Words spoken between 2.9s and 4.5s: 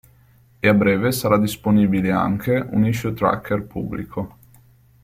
tracker pubblico.